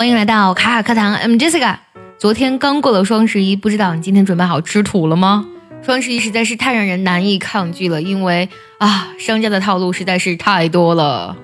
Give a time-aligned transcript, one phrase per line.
[0.00, 1.76] 欢迎来到卡卡课堂，I'm Jessica。
[2.16, 5.46] 昨天刚过了双十一，不知道你今天准备好吃土了吗？
[5.82, 11.36] 双十一实在是太让人难以抗拒了，因为啊，商家的套路实在是太多了。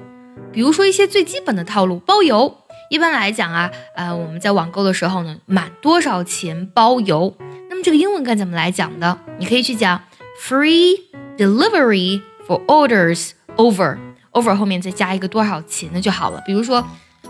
[0.55, 2.57] 比如说一些最基本的套路，包邮。
[2.89, 7.37] 一般来讲啊，呃，我们在网购的时候呢，满多少钱包邮？
[7.69, 9.19] 那么这个英文该怎么来讲的？
[9.39, 10.01] 你可以去讲
[10.49, 10.99] free
[11.37, 13.99] delivery for orders over
[14.33, 16.43] over 后面再加一个多少钱的就好了。
[16.47, 16.83] 比如说。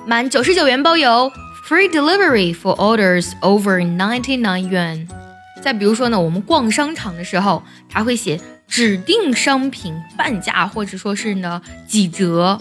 [0.09, 1.32] 满九十九元包邮
[1.68, 5.04] ，free delivery for orders over ninety nine yuan。
[5.61, 12.57] 再比如说呢，我们逛商场的时候，它会写指定商品半价，或者说是呢几折。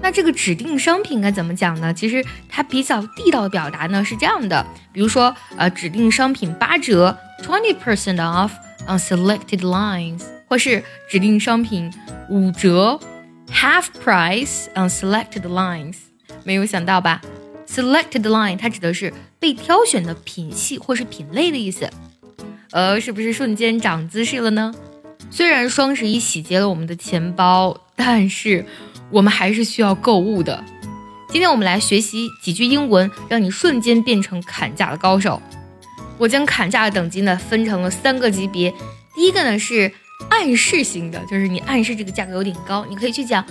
[0.00, 1.92] 那这个指定商品该怎么讲呢？
[1.92, 7.14] 其实它比较地道的表达呢是这样的，比如说呃指定商品八折
[7.44, 8.52] ，twenty percent off
[8.86, 11.92] on selected lines，或是指定商品
[12.30, 12.98] 五折
[13.52, 16.07] ，half price on selected lines。
[16.44, 17.20] 没有想到吧
[17.66, 21.90] ？Selected line 它指的是被挑选的品系或是品类的意思。
[22.70, 24.74] 呃，是不是瞬间长姿势了呢？
[25.30, 28.64] 虽然双十一洗劫了我们的钱包，但是
[29.10, 30.64] 我们还是需要购物的。
[31.30, 35.40] 今天我们来学习几句英文，让你瞬间变成砍价的高手。
[36.16, 38.72] 我将砍价的等级呢分成了三个级别。
[39.14, 39.92] 第一个呢是
[40.30, 43.44] 暗示型的，就是你暗示这个价格有点高，你可以去讲。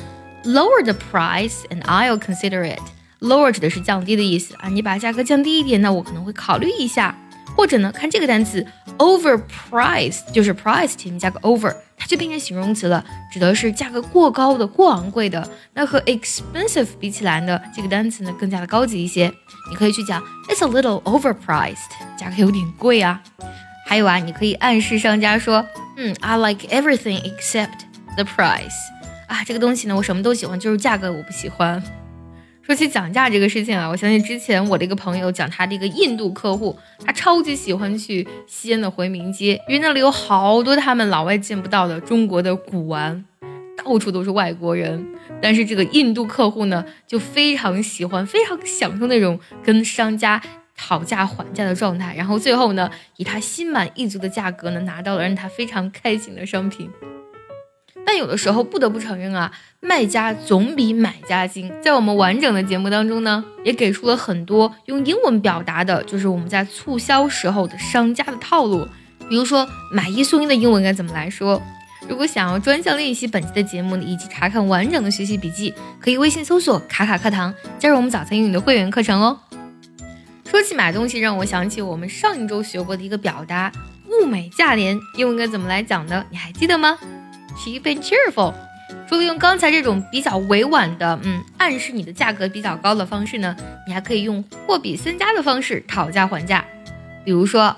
[0.47, 2.83] Lower the price and I'll consider it.
[3.21, 7.17] Lower 指的是降低的意思啊，你把价格降低一点，那我可能会考虑一下。
[7.55, 8.67] 或者呢，看这个单词
[8.97, 15.47] overprice，就是 price 前面加个 over，它就变成形容词了，指的是价格过高的、过昂贵的。
[15.75, 19.31] 那和 expensive 比起来呢，这个单词呢更加的高级一些。
[19.69, 21.77] 你可以去讲 It's a little overpriced，
[22.19, 23.23] 价格有点贵啊。
[23.87, 25.67] 还有啊，你可以暗示商家说，
[25.99, 27.81] 嗯，I like everything except
[28.17, 28.73] the price。
[29.28, 31.82] 啊，这个东西呢，我什么都喜欢，就是价格我不喜欢。
[32.62, 43.24] 说起讲价这个事情啊，我相信之前我的一个朋友讲他的一个印度客户，他超级喜欢去西安的回民街，因为那里有好多他们老外见不到的中国的古玩，
[43.78, 45.06] 到处都是外国人。
[45.42, 50.42] 但是这个印度客户呢，就非常喜欢，非常享受那种跟商家
[50.76, 56.90] 讨价还价的状态，然后最后呢，以他心满意足的价格呢，拿到了让他非常开心的商品。
[58.18, 61.72] 有的时候不得不承认啊，卖家总比买家精。
[61.82, 68.88] 在我们完整的节目当中呢，也给出了很多用英文表达的，就是我们在促销时候的商家的套路。
[69.30, 71.62] 比如说买一送一的英文该怎么来说？
[72.08, 79.38] 如果想要专项练习本期的节目以及查看完整的学习笔记，可以微信搜索“卡卡课堂”，加入我们早餐英语的会员课程哦。
[80.50, 83.70] 说起买东西，让我想起我们上一周学过的一个表达
[84.10, 86.24] “物美价廉”，英文该怎么来讲呢？
[86.30, 86.98] 你还记得吗
[87.58, 88.54] ？cheap and cheerful。
[89.10, 96.64] 除了用刚才这种比较委婉的，嗯，暗示你的价格比较高的方式呢，你还可以用货比三家的方式讨价还价。
[97.26, 97.76] 比如说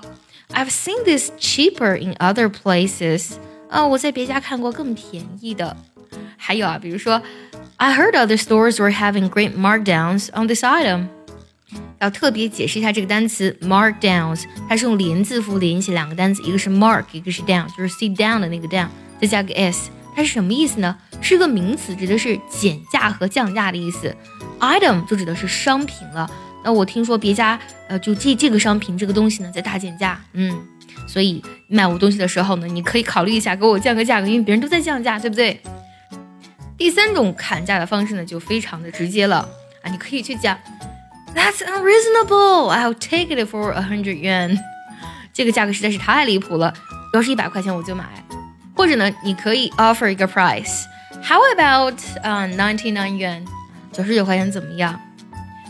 [0.52, 3.32] ，I've seen this cheaper in other places。
[3.68, 5.76] 啊，我在别家看过更便宜的。
[6.36, 7.20] 还有啊，比如说
[7.76, 11.06] ，I heard other stores were having great markdowns on this item。
[12.00, 18.88] 要特别解释一下这个单词 markdowns，它是用连字符连起两个单词，一个是 mark，一个是 down，就是 sit down 的那个 down。
[19.20, 20.96] 再加个 s，它是什么意思呢？
[21.20, 24.16] 是个名词，指的是减价和降价的意思。
[24.58, 26.30] item 就指的是商品了。
[26.62, 30.54] 那我听说别家呃，就这这个商品这个东西呢，在大减价，嗯，
[31.06, 35.60] 所以卖我东西的时候呢，你可以考虑一下给我降个价格，因为别人都在降价，对不对？
[36.76, 39.38] 第三种砍价的方式呢，就非常的直接了
[39.82, 40.58] 啊，你可以去讲
[41.34, 44.58] ，That's unreasonable，I'll take it for a hundred yuan。
[45.32, 46.74] 这个价格实在是太离谱了，
[47.14, 48.04] 要是一百块钱我就买。
[48.74, 53.44] 或者呢，你可以 offer 一个 price，How about 啊 ninety nine 元
[53.92, 54.98] 九十九块钱怎么样？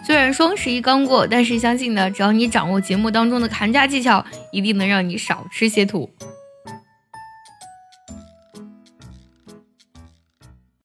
[0.06, 6.10] 虽然双十一刚过，但是相信呢，只要你掌握节目当中的砍价技巧，一定能让你少吃些土。